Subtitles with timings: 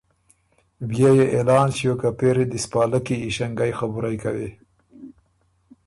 [0.87, 4.49] بيې يې اعلان ݭیوک که پېری دی سو پالکي ایݭنګئ خبُرئ کوی،